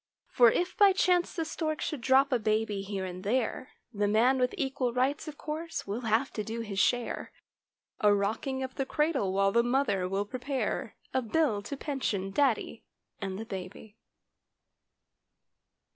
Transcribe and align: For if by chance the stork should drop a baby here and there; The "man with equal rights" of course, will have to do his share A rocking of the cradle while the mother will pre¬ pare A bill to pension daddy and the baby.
For 0.29 0.49
if 0.49 0.75
by 0.75 0.93
chance 0.93 1.35
the 1.35 1.45
stork 1.45 1.79
should 1.79 2.01
drop 2.01 2.31
a 2.31 2.39
baby 2.39 2.81
here 2.81 3.05
and 3.05 3.23
there; 3.23 3.69
The 3.93 4.07
"man 4.07 4.39
with 4.39 4.55
equal 4.57 4.91
rights" 4.93 5.27
of 5.27 5.37
course, 5.37 5.85
will 5.85 6.01
have 6.05 6.33
to 6.33 6.43
do 6.43 6.61
his 6.61 6.79
share 6.79 7.31
A 7.99 8.11
rocking 8.11 8.63
of 8.63 8.73
the 8.73 8.85
cradle 8.87 9.31
while 9.31 9.51
the 9.51 9.61
mother 9.61 10.09
will 10.09 10.25
pre¬ 10.25 10.41
pare 10.41 10.95
A 11.13 11.21
bill 11.21 11.61
to 11.61 11.77
pension 11.77 12.31
daddy 12.31 12.83
and 13.21 13.37
the 13.37 13.45
baby. 13.45 13.95